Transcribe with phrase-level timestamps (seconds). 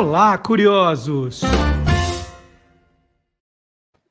[0.00, 1.42] Olá, curiosos!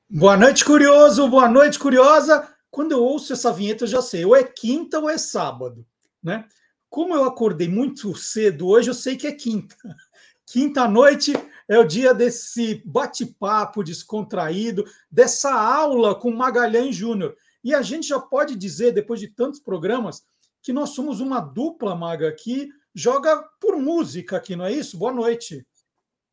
[0.08, 1.28] Boa noite, curioso!
[1.28, 2.48] Boa noite, curiosa!
[2.70, 5.84] Quando eu ouço essa vinheta, eu já sei, ou é quinta ou é sábado,
[6.22, 6.48] né?
[6.92, 9.76] Como eu acordei muito cedo hoje, eu sei que é quinta.
[10.46, 11.34] Quinta noite
[11.68, 17.36] é o dia desse bate-papo descontraído, dessa aula com Magalhães Júnior.
[17.64, 20.22] E a gente já pode dizer, depois de tantos programas,
[20.62, 24.96] que nós somos uma dupla, Maga, que joga por música aqui, não é isso?
[24.96, 25.66] Boa noite.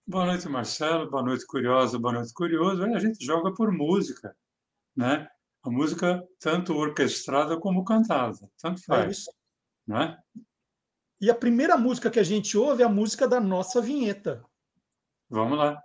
[0.09, 1.11] Boa noite, Marcelo.
[1.11, 1.99] Boa noite, Curiosa.
[1.99, 2.85] Boa noite, Curioso.
[2.85, 4.37] A gente joga por música,
[4.95, 5.29] né?
[5.65, 9.25] A música tanto orquestrada como cantada, tanto é faz.
[9.27, 9.33] É.
[9.93, 10.19] Né?
[11.21, 14.45] E a primeira música que a gente ouve é a música da nossa vinheta.
[15.29, 15.83] Vamos lá.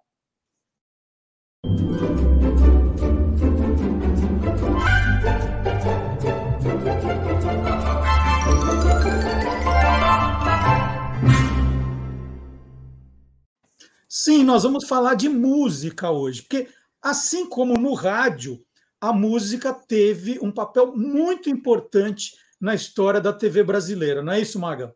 [14.23, 16.69] Sim, nós vamos falar de música hoje, porque
[17.01, 18.63] assim como no rádio,
[19.01, 24.59] a música teve um papel muito importante na história da TV brasileira, não é isso,
[24.59, 24.95] Maga?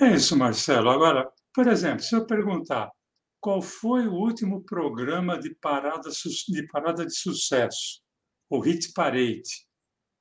[0.00, 0.90] É isso, Marcelo.
[0.90, 2.90] Agora, por exemplo, se eu perguntar
[3.40, 8.02] qual foi o último programa de parada de, parada de sucesso,
[8.50, 9.64] o Hit Parade,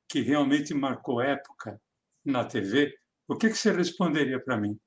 [0.08, 1.82] que realmente marcou época
[2.24, 2.94] na TV,
[3.28, 4.80] o que, que você responderia para mim?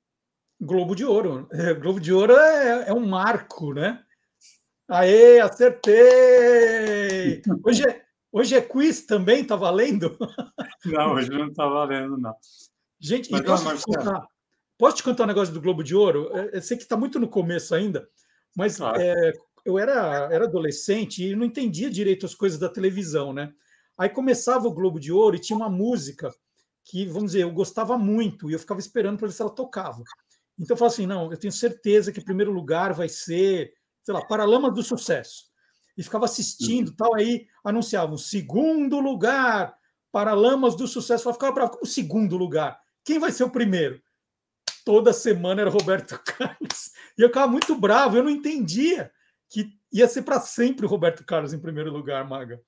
[0.59, 1.47] Globo de Ouro.
[1.81, 4.03] Globo de Ouro é, é, um marco, né?
[4.87, 5.93] Aê, acertei!
[7.63, 10.17] Hoje é, hoje é quiz também, tá valendo?
[10.85, 12.33] Não, hoje não tá valendo, não.
[12.97, 14.27] Gente, Mas, posso, te contar,
[14.77, 16.29] posso te contar um negócio do Globo de Ouro?
[16.33, 18.07] É, eu sei que está muito no começo ainda,
[18.55, 19.01] mas claro.
[19.01, 19.33] é,
[19.65, 23.51] eu era, era adolescente e não entendia direito as coisas da televisão, né?
[23.97, 26.31] Aí começava o Globo de Ouro e tinha uma música
[26.85, 30.03] que, vamos dizer, eu gostava muito e eu ficava esperando para ver se ela tocava.
[30.59, 34.13] Então eu falo assim, não, eu tenho certeza que o primeiro lugar vai ser, sei
[34.13, 35.45] lá, Paralamas do Sucesso.
[35.95, 39.75] E ficava assistindo, tal, aí anunciavam segundo lugar,
[40.11, 41.29] Paralamas do Sucesso.
[41.29, 42.79] Eu ficava bravo, como segundo lugar?
[43.03, 44.01] Quem vai ser o primeiro?
[44.83, 46.91] Toda semana era Roberto Carlos.
[47.17, 49.11] E eu ficava muito bravo, eu não entendia
[49.49, 52.61] que ia ser para sempre o Roberto Carlos em primeiro lugar, Maga.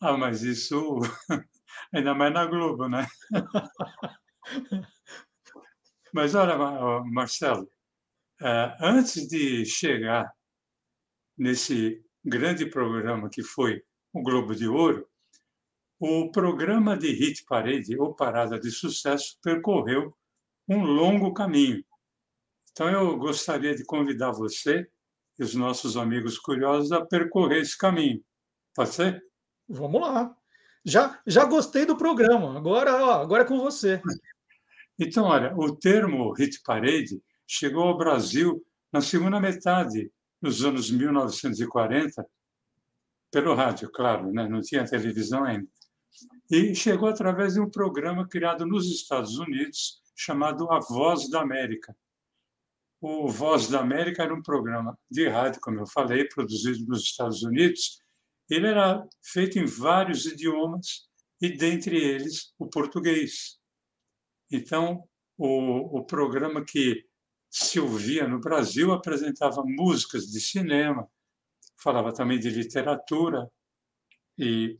[0.00, 0.98] Ah, mas isso
[1.92, 3.06] ainda mais na Globo, né?
[6.16, 6.56] Mas olha,
[7.04, 7.70] Marcelo,
[8.40, 10.32] é, antes de chegar
[11.36, 13.82] nesse grande programa que foi
[14.14, 15.06] o Globo de Ouro,
[16.00, 20.16] o programa de Hit Parade, ou Parada de Sucesso, percorreu
[20.66, 21.84] um longo caminho.
[22.72, 24.88] Então, eu gostaria de convidar você
[25.38, 28.24] e os nossos amigos curiosos a percorrer esse caminho.
[28.74, 29.22] Pode ser?
[29.68, 30.34] Vamos lá.
[30.82, 32.56] Já, já gostei do programa.
[32.56, 34.00] Agora, ó, agora é com você.
[34.98, 42.26] Então, olha, o termo hit parade chegou ao Brasil na segunda metade dos anos 1940,
[43.30, 44.48] pelo rádio, claro, né?
[44.48, 45.68] não tinha televisão ainda.
[46.50, 51.94] E chegou através de um programa criado nos Estados Unidos chamado A Voz da América.
[53.00, 57.42] O Voz da América era um programa de rádio, como eu falei, produzido nos Estados
[57.42, 58.00] Unidos.
[58.48, 61.06] Ele era feito em vários idiomas
[61.40, 63.55] e, dentre eles, o português.
[64.50, 65.04] Então,
[65.36, 67.04] o, o programa que
[67.50, 71.08] se ouvia no Brasil apresentava músicas de cinema,
[71.78, 73.50] falava também de literatura
[74.38, 74.78] e,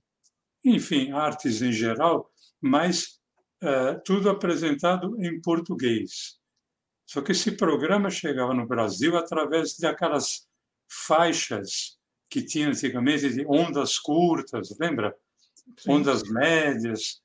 [0.64, 3.20] enfim, artes em geral, mas
[3.62, 6.38] uh, tudo apresentado em português.
[7.06, 10.46] Só que esse programa chegava no Brasil através daquelas
[10.88, 11.96] faixas
[12.28, 15.16] que tinha antigamente de ondas curtas, lembra?
[15.78, 15.92] Sim.
[15.92, 17.22] Ondas médias,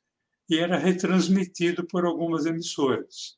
[0.52, 3.38] e era retransmitido por algumas emissoras.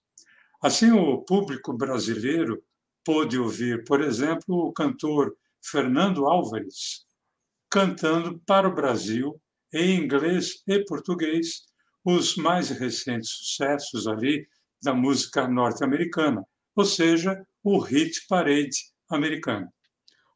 [0.60, 2.64] Assim, o público brasileiro
[3.06, 7.06] pôde ouvir, por exemplo, o cantor Fernando Álvares
[7.70, 9.40] cantando para o Brasil,
[9.72, 11.64] em inglês e português,
[12.04, 14.48] os mais recentes sucessos ali
[14.82, 16.44] da música norte-americana,
[16.76, 18.76] ou seja, o hit parade
[19.10, 19.72] americano.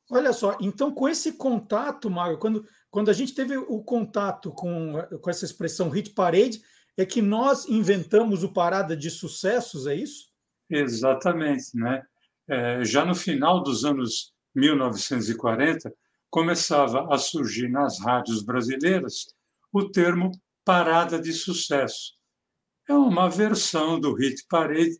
[0.09, 4.93] Olha só, então com esse contato, Mário, quando quando a gente teve o contato com,
[5.21, 6.61] com essa expressão hit parade,
[6.97, 10.31] é que nós inventamos o parada de sucessos, é isso?
[10.69, 12.03] Exatamente, né?
[12.49, 15.93] É, já no final dos anos 1940,
[16.29, 19.27] começava a surgir nas rádios brasileiras
[19.71, 20.31] o termo
[20.65, 22.13] parada de sucesso.
[22.89, 24.97] É uma versão do hit parade,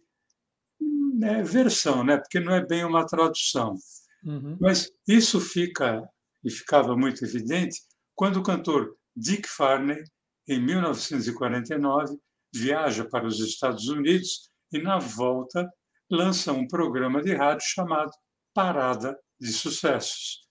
[1.24, 2.18] é versão, né?
[2.18, 3.76] Porque não é bem uma tradução.
[4.24, 4.58] Uhum.
[4.60, 6.08] Mas isso fica
[6.48, 7.82] e ficava muito evidente
[8.16, 10.02] quando o cantor Dick Farney,
[10.48, 12.18] em 1949,
[12.56, 15.70] viaja para os Estados Unidos e, na volta,
[16.10, 18.12] lança um programa de rádio chamado
[18.54, 20.48] parada de sucessos.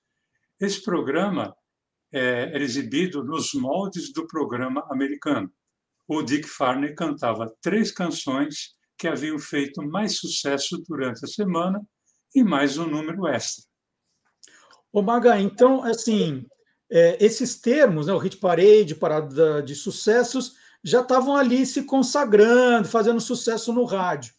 [0.60, 1.56] Esse programa
[2.12, 5.50] é, era exibido nos moldes do programa americano.
[6.06, 11.80] O Dick Farney cantava três canções que haviam feito mais sucesso durante a semana
[12.34, 13.64] e mais um número extra.
[14.92, 16.46] Ô Maga, então, assim,
[16.90, 22.88] é, esses termos, né, o hit parade, parada de sucessos, já estavam ali se consagrando,
[22.88, 24.32] fazendo sucesso no rádio.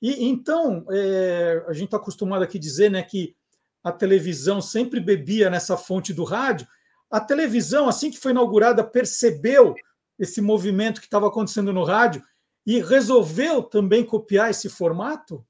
[0.00, 3.34] E então, é, a gente está acostumado aqui a dizer né, que
[3.82, 6.66] a televisão sempre bebia nessa fonte do rádio.
[7.10, 9.74] A televisão, assim que foi inaugurada, percebeu
[10.18, 12.22] esse movimento que estava acontecendo no rádio
[12.66, 15.46] e resolveu também copiar esse formato?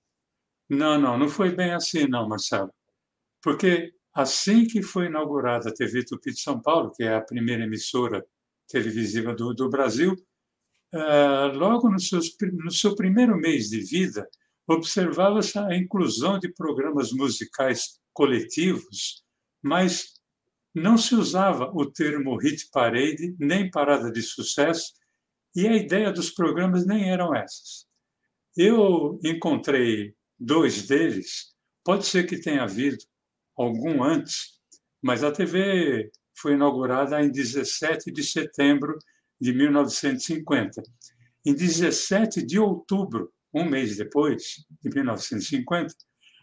[0.69, 2.70] Não, não, não foi bem assim, não, Marcelo.
[3.43, 7.65] Porque assim que foi inaugurada a TV Tupi de São Paulo, que é a primeira
[7.65, 8.25] emissora
[8.67, 10.15] televisiva do, do Brasil,
[10.95, 14.27] uh, logo no, seus, no seu primeiro mês de vida,
[14.67, 19.23] observava-se a inclusão de programas musicais coletivos,
[19.63, 20.15] mas
[20.75, 24.95] não se usava o termo hit parade, nem parada de sucesso,
[25.55, 27.87] e a ideia dos programas nem eram essas.
[28.57, 31.55] Eu encontrei dois deles,
[31.85, 33.05] pode ser que tenha havido
[33.56, 34.58] algum antes,
[35.03, 38.99] mas a TV foi inaugurada em 17 de setembro
[39.41, 40.82] de 1950.
[41.44, 45.94] Em 17 de outubro, um mês depois, de 1950,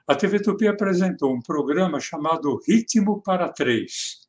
[0.07, 4.27] a TV Tupi apresentou um programa chamado Ritmo para Três.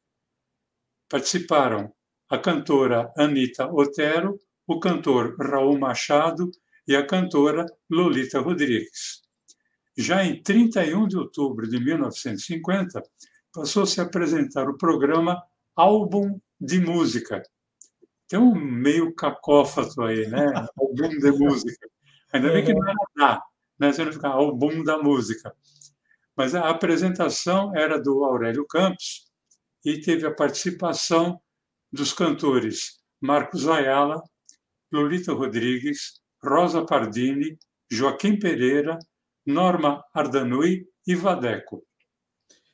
[1.08, 1.92] Participaram
[2.30, 6.50] a cantora Anita Otero, o cantor Raul Machado
[6.86, 9.23] e a cantora Lolita Rodrigues.
[9.96, 13.02] Já em 31 de outubro de 1950,
[13.52, 15.42] passou-se a apresentar o programa
[15.76, 17.42] Álbum de Música.
[18.28, 20.46] Tem um meio cacófato aí, né?
[20.76, 21.88] Álbum de Música.
[22.32, 23.42] Ainda bem que não era da,
[23.78, 23.92] né?
[23.92, 25.54] Você não fica álbum da música.
[26.36, 29.30] Mas a apresentação era do Aurélio Campos
[29.84, 31.40] e teve a participação
[31.92, 34.20] dos cantores Marcos Ayala,
[34.92, 37.56] Lolita Rodrigues, Rosa Pardini,
[37.88, 38.98] Joaquim Pereira,
[39.46, 41.84] Norma Ardanui e Vadeco.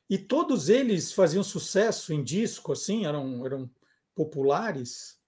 [0.09, 3.07] E todos eles faziam sucesso em disco, assim?
[3.07, 3.71] Eram, eram
[4.15, 5.19] populares?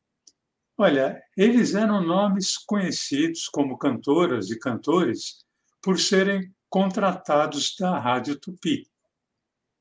[0.76, 5.44] Olha, eles eram nomes conhecidos como cantoras e cantores
[5.80, 8.88] por serem contratados da Rádio Tupi.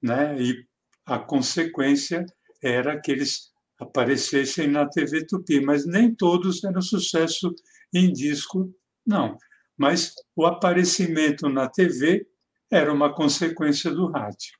[0.01, 0.39] Né?
[0.41, 0.67] E
[1.05, 2.25] a consequência
[2.61, 7.53] era que eles aparecessem na TV Tupi, mas nem todos eram sucesso
[7.91, 8.71] em disco,
[9.05, 9.37] não.
[9.81, 12.27] Mas o aparecimento na TV
[12.69, 14.55] era uma consequência do rádio.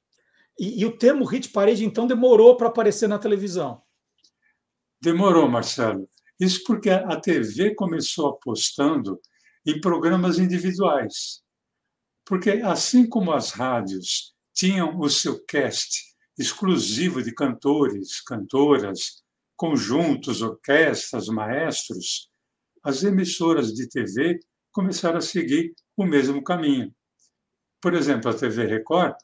[0.59, 3.83] E, e o termo hit parede, então, demorou para aparecer na televisão?
[4.99, 6.09] Demorou, Marcelo.
[6.39, 9.21] Isso porque a TV começou apostando
[9.63, 11.43] em programas individuais.
[12.25, 16.01] Porque, assim como as rádios tinham o seu cast
[16.35, 19.21] exclusivo de cantores, cantoras,
[19.55, 22.27] conjuntos, orquestras, maestros,
[22.83, 24.39] as emissoras de TV
[24.71, 26.93] começaram a seguir o mesmo caminho.
[27.81, 29.15] Por exemplo, a TV Record,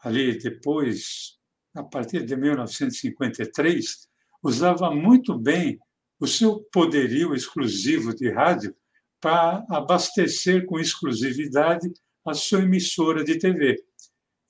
[0.00, 1.38] ali depois,
[1.74, 4.08] a partir de 1953,
[4.42, 5.78] usava muito bem
[6.18, 8.74] o seu poderio exclusivo de rádio
[9.20, 11.92] para abastecer com exclusividade
[12.26, 13.76] a sua emissora de TV.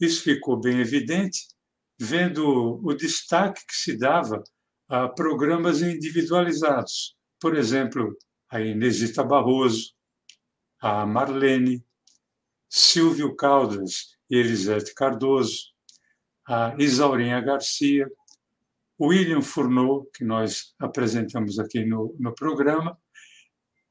[0.00, 1.46] Isso ficou bem evidente
[1.98, 4.42] vendo o destaque que se dava
[4.88, 7.16] a programas individualizados.
[7.40, 8.16] Por exemplo,
[8.50, 9.92] a Inesita Barroso,
[10.80, 11.84] a Marlene,
[12.68, 15.72] Silvio Caldas e Elisete Cardoso,
[16.46, 18.08] a Isaurinha Garcia,
[19.00, 22.98] William Furneaux, que nós apresentamos aqui no, no programa,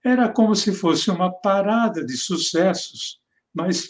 [0.04, 3.20] era como se fosse uma parada de sucessos,
[3.54, 3.90] mas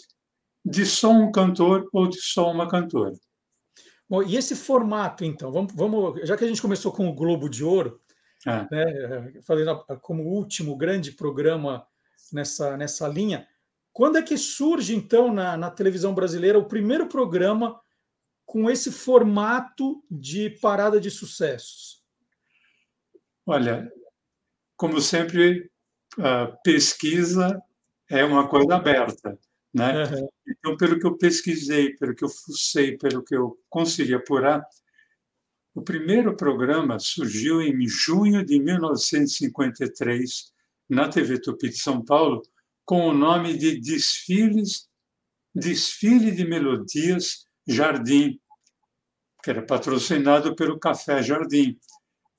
[0.64, 3.12] de só um cantor ou de só uma cantora.
[4.08, 7.48] Bom, e esse formato, então, vamos, vamos já que a gente começou com o Globo
[7.48, 8.00] de Ouro,
[8.46, 8.68] é.
[8.70, 11.86] né, fazendo como último grande programa
[12.32, 13.46] nessa, nessa linha,
[13.92, 17.80] quando é que surge, então, na, na televisão brasileira, o primeiro programa
[18.44, 22.02] com esse formato de parada de sucessos?
[23.44, 23.90] Olha,
[24.76, 25.70] como sempre,
[26.62, 27.60] pesquisa
[28.08, 29.38] é uma coisa aberta.
[29.74, 30.04] Né?
[30.04, 30.28] Uhum.
[30.48, 34.66] Então, pelo que eu pesquisei, pelo que eu fucei, pelo que eu consegui apurar,
[35.76, 40.50] o primeiro programa surgiu em junho de 1953
[40.88, 42.40] na TV Tupi de São Paulo
[42.82, 44.88] com o nome de Desfiles,
[45.54, 48.40] Desfile de Melodias Jardim,
[49.44, 51.78] que era patrocinado pelo Café Jardim,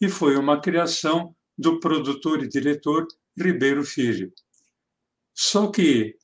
[0.02, 3.06] e foi uma criação do produtor e diretor
[3.38, 4.34] Ribeiro Filho.
[5.32, 6.18] Só que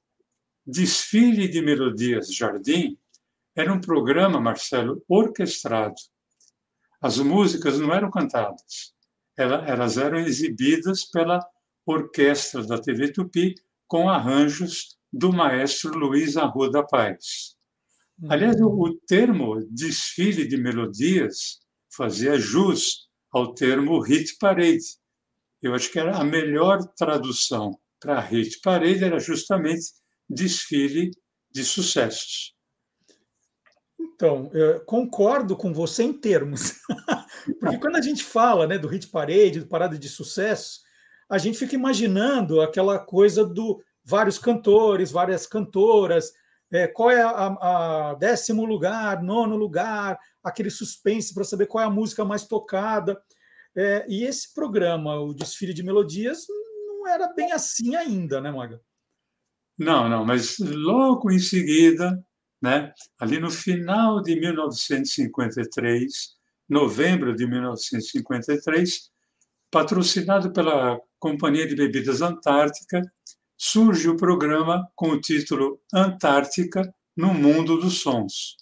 [0.65, 2.98] Desfile de Melodias Jardim
[3.55, 5.93] era um programa, Marcelo, orquestrado.
[7.03, 8.93] As músicas não eram cantadas,
[9.38, 11.45] elas eram exibidas pela
[11.86, 13.55] orquestra da TV Tupi
[13.86, 17.57] com arranjos do maestro Luiz Arruda Paz.
[18.29, 21.60] Aliás, o termo desfile de melodias
[21.93, 24.98] fazia jus ao termo hit parade.
[25.62, 29.88] Eu acho que era a melhor tradução para hit parade era justamente
[30.29, 31.12] desfile
[31.51, 32.55] de sucessos.
[34.24, 34.50] Então,
[34.86, 36.80] concordo com você em termos.
[37.60, 40.80] Porque quando a gente fala né, do hit parade, do parada de sucesso,
[41.30, 46.32] a gente fica imaginando aquela coisa do vários cantores, várias cantoras,
[46.72, 47.48] é, qual é a,
[48.12, 53.22] a, décimo lugar, nono lugar, aquele suspense para saber qual é a música mais tocada.
[53.75, 56.46] É, e esse programa, o Desfile de Melodias,
[56.88, 58.80] não era bem assim ainda, né, Maga?
[59.77, 62.24] Não, não, mas logo em seguida,
[62.63, 66.13] né, ali no final de 1953,
[66.70, 69.12] novembro de 1953,
[69.70, 73.01] patrocinado pela Companhia de Bebidas Antártica,
[73.58, 78.55] surge o programa com o título Antártica no Mundo dos Sons.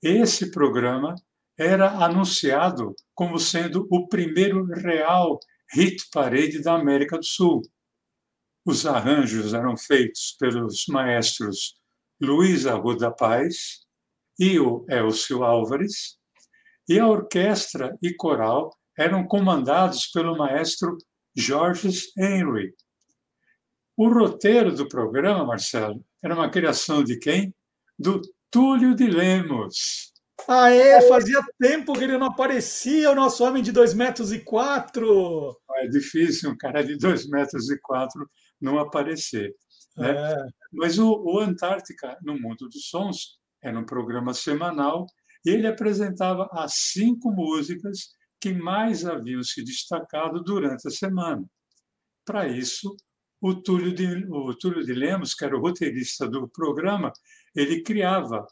[0.00, 1.16] Esse programa
[1.58, 5.40] era anunciado como sendo o primeiro real
[5.72, 7.62] hit parade da América do Sul.
[8.64, 11.74] Os arranjos eram feitos pelos maestros
[12.20, 13.80] Luiz Arruda Paz
[14.38, 16.18] e o Elcio Álvares,
[16.88, 20.96] e a orquestra e coral eram comandados pelo maestro
[21.34, 22.74] Georges Henry.
[23.96, 27.54] O roteiro do programa, Marcelo, era uma criação de quem?
[27.98, 28.20] Do
[28.50, 30.12] Túlio de Lemos.
[30.48, 31.00] Ah, é?
[31.08, 35.56] Fazia tempo que ele não aparecia, o nosso homem de 2 metros e quatro.
[35.76, 38.28] É difícil um cara de 2 metros e quatro
[38.60, 39.54] não aparecer.
[39.96, 40.10] Né?
[40.10, 40.46] É.
[40.72, 45.06] Mas o, o Antártica no Mundo dos Sons era um programa semanal
[45.44, 48.10] e ele apresentava as cinco músicas
[48.40, 51.44] que mais haviam se destacado durante a semana.
[52.24, 52.94] Para isso,
[53.40, 57.12] o Túlio, de, o Túlio de Lemos, que era o roteirista do programa,
[57.54, 58.46] ele criava,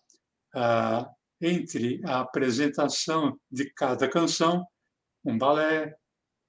[0.54, 1.08] ah,
[1.40, 4.64] entre a apresentação de cada canção,
[5.24, 5.94] um balé,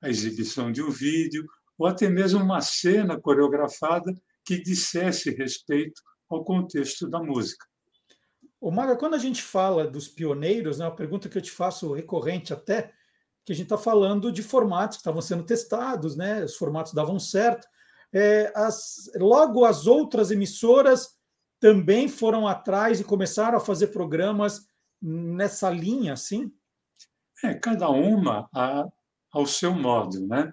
[0.01, 1.45] a exibição de um vídeo,
[1.77, 4.13] ou até mesmo uma cena coreografada
[4.45, 7.65] que dissesse respeito ao contexto da música.
[8.59, 11.93] O Maga, quando a gente fala dos pioneiros, né, uma pergunta que eu te faço
[11.93, 12.93] recorrente até,
[13.45, 17.19] que a gente está falando de formatos que estavam sendo testados, né, os formatos davam
[17.19, 17.67] certo.
[18.11, 21.15] É, as, logo, as outras emissoras
[21.59, 24.67] também foram atrás e começaram a fazer programas
[25.01, 26.51] nessa linha, assim?
[27.43, 28.87] É, cada uma a,
[29.31, 30.51] ao seu modo, né?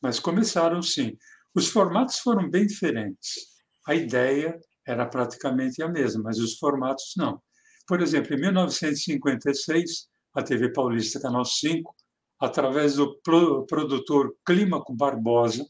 [0.00, 1.16] Mas começaram sim.
[1.54, 3.54] Os formatos foram bem diferentes.
[3.86, 7.40] A ideia era praticamente a mesma, mas os formatos não.
[7.86, 11.94] Por exemplo, em 1956, a TV Paulista Canal 5,
[12.40, 15.64] através do produtor Clímaco Barbosa,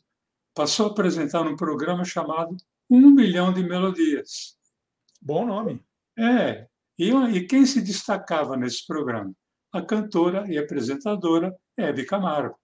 [0.54, 2.56] passou a apresentar um programa chamado
[2.88, 4.56] Um Milhão de Melodias.
[5.20, 5.82] Bom nome.
[6.18, 6.66] É.
[6.98, 9.32] E, e quem se destacava nesse programa?
[9.72, 12.56] A cantora e apresentadora Hebe Camargo.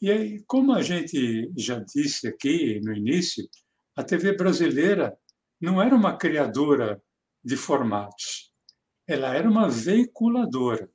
[0.00, 3.46] E aí, como a gente já disse aqui no início,
[3.94, 5.14] a TV brasileira
[5.60, 7.02] não era uma criadora
[7.44, 8.50] de formatos,
[9.06, 10.90] ela era uma veiculadora.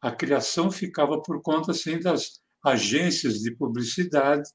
[0.00, 4.48] A criação ficava por conta assim, das agências de publicidade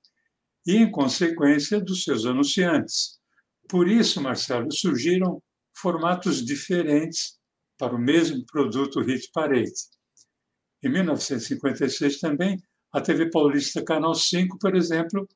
[0.66, 3.20] e, em consequência, dos seus anunciantes.
[3.70, 5.42] Por isso, Marcelo, surgiram
[5.76, 7.38] formatos diferentes
[7.78, 9.72] para o mesmo produto Hit Parade.
[10.82, 12.58] Em 1956 também,
[12.94, 15.28] a TV Paulista Canal 5, por exemplo,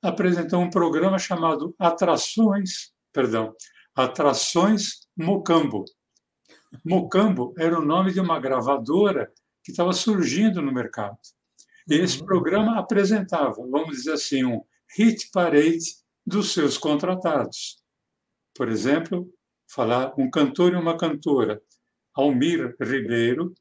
[0.00, 3.52] apresentou um programa chamado Atrações, perdão,
[3.96, 5.84] Atrações Mocambo.
[6.84, 9.32] Mocambo era o nome de uma gravadora
[9.64, 11.18] que estava surgindo no mercado.
[11.88, 12.26] E esse uhum.
[12.26, 14.62] programa apresentava, vamos dizer assim, um
[14.96, 17.82] hit parade dos seus contratados.
[18.54, 19.28] Por exemplo,
[19.68, 21.60] falar um cantor e uma cantora,
[22.14, 23.52] Almir Ribeiro,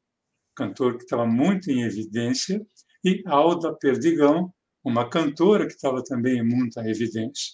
[0.56, 2.66] cantor que estava muito em evidência,
[3.04, 7.54] e Alda Perdigão, uma cantora que estava também em muita evidência.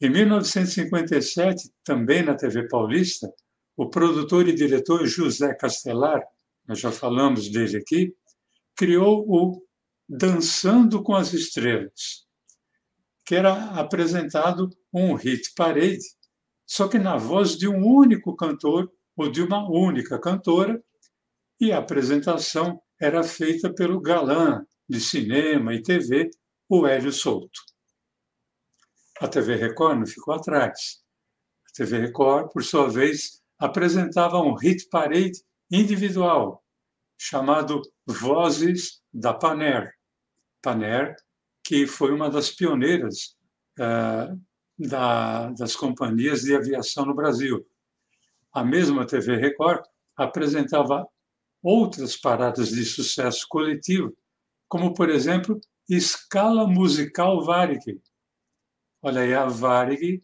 [0.00, 3.32] Em 1957, também na TV Paulista,
[3.76, 6.22] o produtor e diretor José Castelar,
[6.66, 8.14] nós já falamos dele aqui,
[8.74, 9.62] criou o
[10.08, 12.26] Dançando com as Estrelas,
[13.24, 16.04] que era apresentado um hit parade,
[16.64, 20.80] só que na voz de um único cantor ou de uma única cantora,
[21.58, 26.30] e a apresentação era feita pelo galã de cinema e TV,
[26.68, 27.60] o Hélio Souto.
[29.20, 31.02] A TV Record não ficou atrás.
[31.68, 36.62] A TV Record, por sua vez, apresentava um hit parade individual,
[37.18, 39.92] chamado Vozes da Paner.
[40.62, 41.16] Paner,
[41.64, 43.36] que foi uma das pioneiras
[43.78, 44.38] uh,
[44.78, 47.66] da, das companhias de aviação no Brasil.
[48.52, 49.82] A mesma TV Record
[50.16, 51.06] apresentava
[51.66, 54.16] outras paradas de sucesso coletivo,
[54.68, 58.00] como, por exemplo, Escala Musical Varig.
[59.02, 60.22] Olha aí a Varig,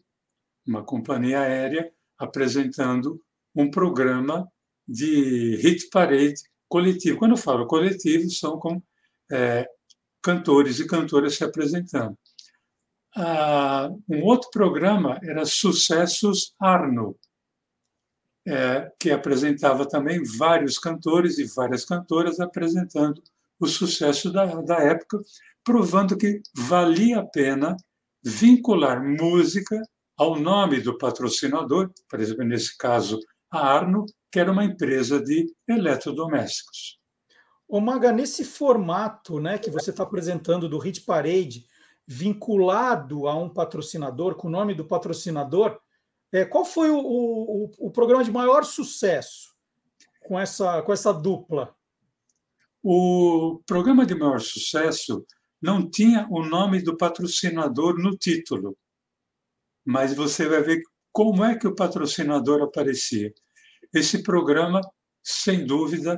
[0.65, 3.21] uma companhia aérea, apresentando
[3.53, 4.47] um programa
[4.87, 7.19] de hit parade coletivo.
[7.19, 8.81] Quando eu falo coletivo, são com
[9.29, 9.67] é,
[10.21, 12.17] cantores e cantoras se apresentando.
[13.15, 17.17] Ah, um outro programa era Sucessos Arno,
[18.45, 23.21] é, que apresentava também vários cantores e várias cantoras apresentando
[23.59, 25.19] o sucesso da, da época,
[25.63, 27.77] provando que valia a pena
[28.21, 29.81] vincular música
[30.17, 33.19] ao nome do patrocinador, por exemplo, nesse caso,
[33.49, 36.99] a Arno, que era uma empresa de eletrodomésticos.
[37.67, 41.65] Ô Maga, nesse formato né, que você está apresentando do Hit Parade,
[42.05, 45.79] vinculado a um patrocinador, com o nome do patrocinador,
[46.33, 49.53] é, qual foi o, o, o, programa de maior sucesso
[50.19, 51.75] com essa, com essa dupla?
[52.81, 55.25] O programa de maior sucesso
[55.61, 58.75] não tinha o nome do patrocinador no título,
[59.85, 63.31] mas você vai ver como é que o patrocinador aparecia.
[63.93, 64.81] Esse programa,
[65.21, 66.15] sem dúvida,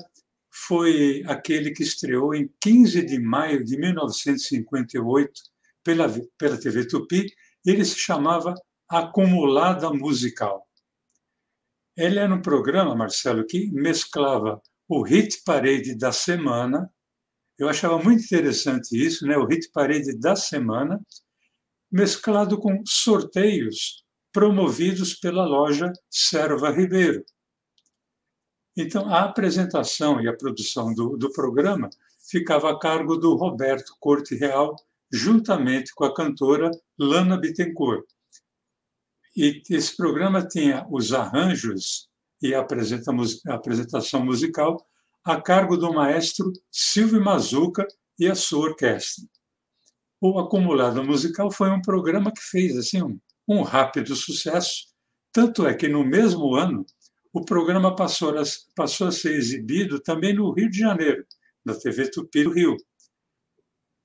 [0.49, 5.41] foi aquele que estreou em 15 de maio de 1958
[5.83, 6.07] pela,
[6.37, 7.27] pela TV Tupi.
[7.65, 8.55] Ele se chamava
[8.89, 10.67] acumulada musical.
[11.97, 16.91] Ele era um programa, Marcelo, que mesclava o hit parade da semana.
[17.57, 19.37] Eu achava muito interessante isso, né?
[19.37, 20.99] O hit parade da semana,
[21.91, 27.23] mesclado com sorteios promovidos pela loja Serva Ribeiro.
[28.77, 31.89] Então, a apresentação e a produção do, do programa
[32.29, 34.75] ficava a cargo do Roberto Corte Real,
[35.09, 38.05] juntamente com a cantora Lana Bittencourt.
[39.35, 42.07] E esse programa tinha os arranjos
[42.41, 44.85] e a apresentação musical
[45.23, 47.85] a cargo do maestro Silvio Mazuca
[48.17, 49.25] e a sua orquestra.
[50.21, 54.87] O Acumulado Musical foi um programa que fez assim um, um rápido sucesso,
[55.31, 56.85] tanto é que no mesmo ano
[57.33, 58.43] o programa passou a,
[58.75, 61.25] passou a ser exibido também no Rio de Janeiro,
[61.65, 62.77] na TV Tupi do Rio.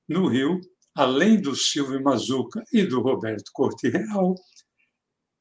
[0.09, 0.61] No Rio,
[0.95, 4.35] além do Silvio Mazuca e do Roberto Corte Real,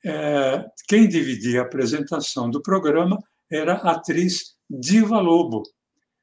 [0.05, 5.63] é, quem dividia a apresentação do programa era a atriz Diva Lobo.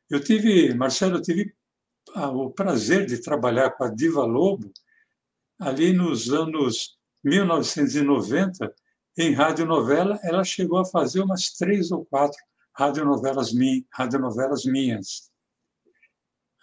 [0.09, 1.55] Eu tive, Marcelo, eu tive
[2.15, 4.71] o prazer de trabalhar com a Diva Lobo
[5.59, 8.73] ali nos anos 1990
[9.19, 10.19] em radionovela.
[10.23, 12.39] Ela chegou a fazer umas três ou quatro
[12.73, 15.31] radionovelas, mi, radionovelas minhas.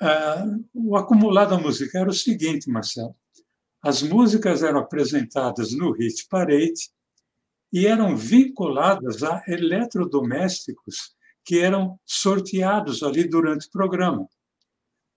[0.01, 3.15] Ah, o acumulado musical era o seguinte, Marcelo.
[3.81, 6.92] As músicas eram apresentadas no Hit Parade
[7.73, 14.27] e eram vinculadas a eletrodomésticos que eram sorteados ali durante o programa.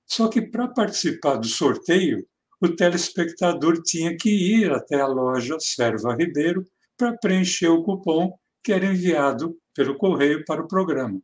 [0.06, 2.26] Só que para participar do sorteio,
[2.58, 6.66] o telespectador tinha que ir até a loja Serva Ribeiro
[6.96, 11.20] para preencher o cupom que era enviado pelo correio para o programa.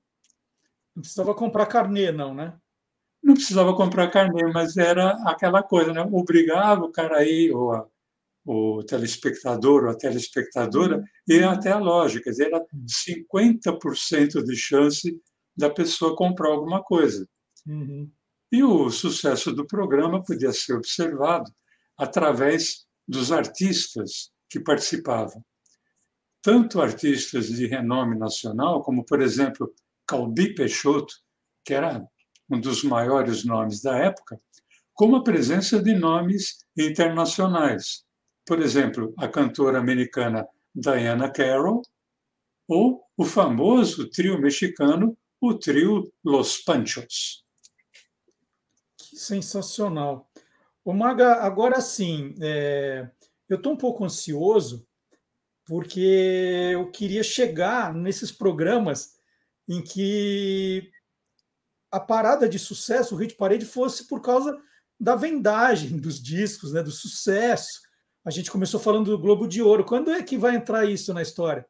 [0.94, 2.54] Não precisava comprar carnê, não, né?
[3.22, 6.02] Não precisava comprar carnê, mas era aquela coisa, né?
[6.12, 7.86] Obrigava o cara aí, ou a
[8.44, 11.04] o telespectador ou a telespectadora uhum.
[11.28, 12.20] ir até a loja.
[12.20, 12.64] Quer dizer, era
[13.10, 15.20] 50% de chance
[15.56, 17.28] da pessoa comprar alguma coisa.
[17.66, 18.10] Uhum.
[18.50, 21.50] E o sucesso do programa podia ser observado
[21.96, 25.42] através dos artistas que participavam.
[26.42, 29.72] Tanto artistas de renome nacional, como, por exemplo,
[30.06, 31.14] Calbi Peixoto,
[31.64, 32.04] que era
[32.50, 34.40] um dos maiores nomes da época,
[34.92, 38.04] como a presença de nomes internacionais,
[38.46, 41.82] por exemplo, a cantora americana Diana Carroll,
[42.66, 47.44] ou o famoso trio mexicano, o trio Los Panchos.
[48.96, 50.30] Que sensacional.
[50.84, 53.08] O Maga, agora sim, é...
[53.48, 54.86] eu estou um pouco ansioso
[55.64, 59.16] porque eu queria chegar nesses programas
[59.68, 60.90] em que
[61.90, 64.58] a parada de sucesso, o hit parade, fosse por causa
[64.98, 67.81] da vendagem dos discos, né, do sucesso.
[68.24, 69.84] A gente começou falando do Globo de Ouro.
[69.84, 71.66] Quando é que vai entrar isso na história?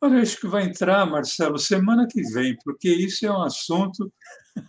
[0.00, 4.10] Olha, acho que vai entrar, Marcelo, semana que vem, porque isso é um assunto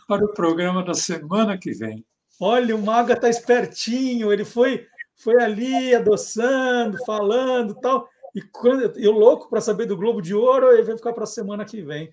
[0.08, 2.04] para o programa da semana que vem.
[2.39, 8.10] Olha, o Maga está espertinho, ele foi, foi ali adoçando, falando tal.
[8.34, 11.28] E quando eu louco para saber do Globo de Ouro, ele vai ficar para a
[11.28, 12.12] semana que vem.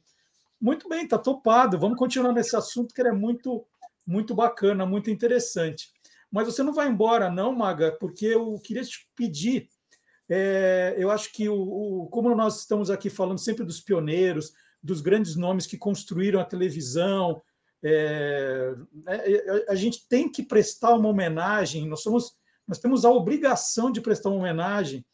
[0.61, 1.79] Muito bem, tá topado.
[1.79, 3.65] Vamos continuar nesse assunto que ele é muito,
[4.07, 5.91] muito bacana, muito interessante.
[6.31, 9.69] Mas você não vai embora, não, Maga, porque eu queria te pedir.
[10.29, 15.01] É, eu acho que, o, o, como nós estamos aqui falando sempre dos pioneiros, dos
[15.01, 17.43] grandes nomes que construíram a televisão,
[17.83, 18.75] é,
[19.07, 21.89] é, a gente tem que prestar uma homenagem.
[21.89, 22.37] Nós somos,
[22.67, 25.05] nós temos a obrigação de prestar uma homenagem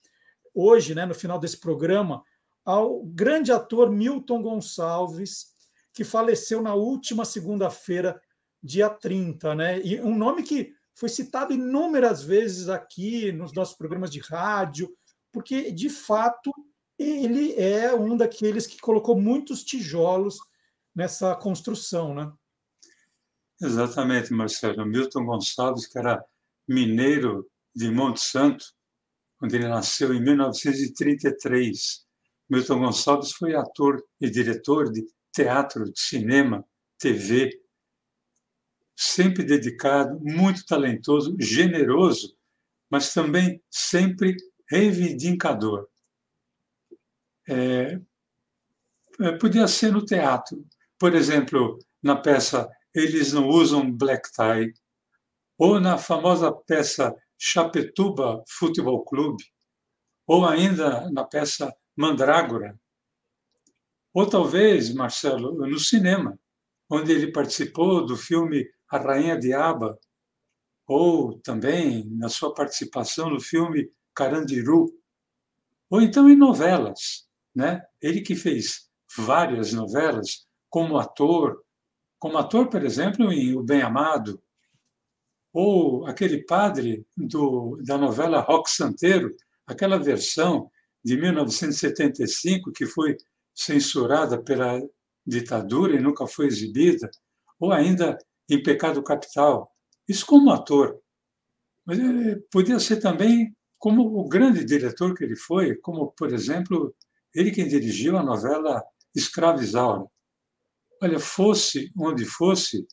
[0.55, 2.22] hoje, né, no final desse programa,
[2.64, 5.55] ao grande ator Milton Gonçalves,
[5.92, 8.20] que faleceu na última segunda-feira,
[8.62, 9.81] dia 30, né?
[9.83, 14.94] E um nome que foi citado inúmeras vezes aqui nos nossos programas de rádio,
[15.33, 16.52] porque de fato
[16.98, 20.38] ele é um daqueles que colocou muitos tijolos
[20.94, 22.33] nessa construção, né?
[23.61, 24.87] Exatamente, Marcelo.
[24.87, 26.24] Milton Gonçalves, que era
[26.68, 28.64] mineiro de Monte Santo,
[29.42, 32.04] onde ele nasceu em 1933.
[32.48, 36.64] Milton Gonçalves foi ator e diretor de teatro, de cinema,
[36.98, 37.50] TV,
[38.96, 42.37] sempre dedicado, muito talentoso, generoso,
[42.90, 44.37] mas também sempre
[44.68, 45.88] reivindicador.
[47.48, 47.98] É,
[49.20, 50.64] é podia ser no teatro.
[50.98, 54.72] Por exemplo, na peça Eles Não Usam Black Tie,
[55.59, 59.44] ou na famosa peça Chapetuba Futebol Clube,
[60.26, 62.78] ou ainda na peça Mandrágora,
[64.12, 66.38] ou talvez, Marcelo, no cinema,
[66.88, 69.98] onde ele participou do filme A Rainha Diaba,
[70.87, 74.87] ou também na sua participação no filme Carandiru,
[75.90, 77.85] ou então em novelas, né?
[78.00, 81.61] Ele que fez várias novelas como ator,
[82.20, 84.40] como ator, por exemplo, em O Bem Amado,
[85.52, 89.35] ou aquele padre do, da novela Rock Santeiro,
[89.66, 90.70] aquela versão
[91.04, 93.16] de 1975 que foi
[93.52, 94.80] censurada pela
[95.26, 97.11] ditadura e nunca foi exibida,
[97.59, 98.16] ou ainda
[98.48, 99.70] em Pecado Capital.
[100.09, 101.00] Isso como ator.
[101.85, 106.94] Mas eh, podia ser também como o grande diretor que ele foi, como, por exemplo,
[107.35, 108.83] ele quem dirigiu a novela
[109.14, 110.07] Escrava Isaura.
[111.02, 112.87] Olha, fosse onde fosse,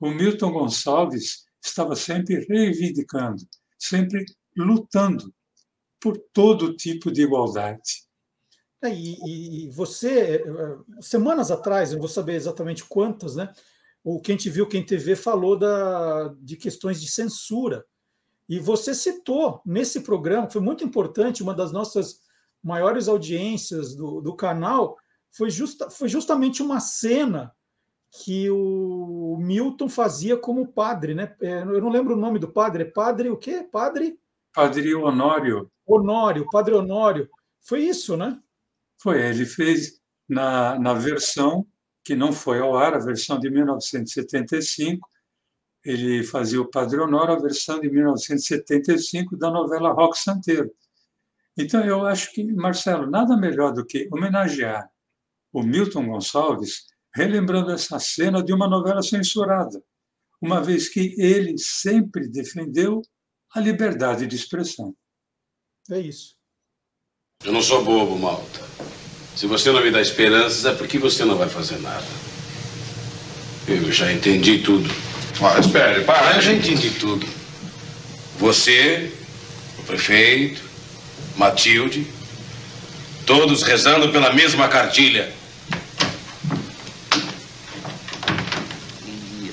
[0.00, 3.42] o Milton Gonçalves estava sempre reivindicando,
[3.78, 4.24] sempre
[4.56, 5.32] lutando
[6.00, 8.08] por todo tipo de igualdade.
[8.82, 13.52] É, e, e, você, eh, semanas atrás, não vou saber exatamente quantas, né?
[14.10, 17.84] O Quem Te Viu, Quem TV falou da, de questões de censura.
[18.48, 22.20] E você citou nesse programa, foi muito importante, uma das nossas
[22.64, 24.96] maiores audiências do, do canal,
[25.30, 27.52] foi, justa, foi justamente uma cena
[28.10, 31.36] que o Milton fazia como padre, né?
[31.42, 33.62] É, eu não lembro o nome do padre, é padre o quê?
[33.70, 34.18] Padre?
[34.54, 35.70] Padre Honório.
[35.86, 37.28] Honório, padre Honório.
[37.60, 38.40] Foi isso, né?
[38.96, 41.66] Foi, ele fez na, na versão
[42.08, 45.06] que não foi ao ar, a versão de 1975,
[45.84, 50.74] ele fazia o Padre Honório, a versão de 1975 da novela Rock Santeiro.
[51.54, 54.90] Então, eu acho que, Marcelo, nada melhor do que homenagear
[55.52, 59.84] o Milton Gonçalves relembrando essa cena de uma novela censurada,
[60.40, 63.02] uma vez que ele sempre defendeu
[63.54, 64.96] a liberdade de expressão.
[65.90, 66.38] É isso.
[67.44, 68.60] Eu não sou bobo, Malta.
[69.38, 72.04] Se você não me dá esperanças, é porque você não vai fazer nada.
[73.68, 74.90] Eu já entendi tudo.
[75.40, 76.34] Ah, espere, para.
[76.34, 77.24] Eu já entendi tudo.
[78.40, 79.12] Você,
[79.78, 80.60] o prefeito,
[81.36, 82.04] Matilde,
[83.24, 85.32] todos rezando pela mesma cartilha.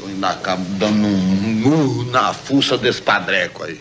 [0.08, 3.80] ainda acabo dando um na fuça desse padreco aí.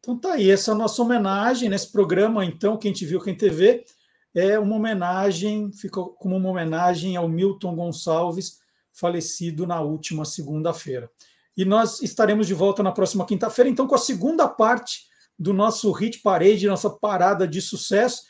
[0.00, 3.34] Então tá aí, essa é a nossa homenagem nesse programa, então, quem te viu, quem
[3.34, 3.84] te vê,
[4.34, 8.58] é uma homenagem, ficou como uma homenagem ao Milton Gonçalves,
[8.92, 11.10] falecido na última segunda-feira.
[11.56, 15.04] E nós estaremos de volta na próxima quinta-feira, então, com a segunda parte
[15.38, 18.22] do nosso Hit Parade, nossa parada de sucesso.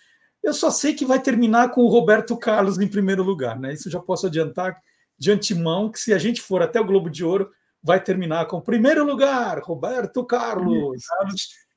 [0.42, 3.72] Eu só sei que vai terminar com o Roberto Carlos em primeiro lugar, né?
[3.72, 4.78] Isso já posso adiantar
[5.18, 7.50] de antemão que se a gente for até o Globo de Ouro,
[7.82, 11.02] vai terminar com primeiro lugar, Roberto Carlos.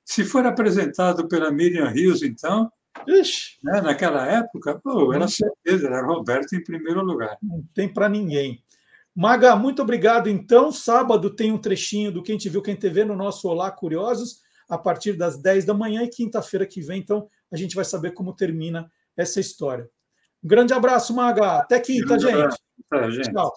[0.03, 2.71] Se for apresentado pela Miriam Rios, então,
[3.05, 3.57] Ixi.
[3.63, 7.38] Né, naquela época, pô, era certeza, era Roberto em primeiro lugar.
[7.41, 8.63] Não tem para ninguém.
[9.15, 10.29] Maga, muito obrigado.
[10.29, 13.71] Então, sábado tem um trechinho do Quem Te Viu, Quem Te Vê no nosso Olá
[13.71, 17.86] Curiosos, a partir das 10 da manhã e quinta-feira que vem, então, a gente vai
[17.86, 19.89] saber como termina essa história.
[20.43, 21.60] Um grande abraço, Maga.
[21.60, 22.33] Até quinta, gente.
[22.33, 22.57] Abraço.
[22.89, 23.31] Tá, gente.
[23.31, 23.51] Tchau.